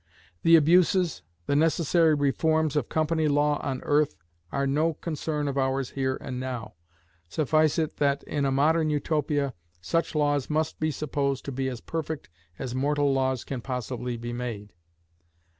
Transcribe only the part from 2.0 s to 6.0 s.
reforms of company law on earth, are no concern of ours